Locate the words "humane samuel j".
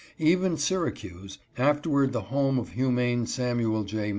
2.73-4.09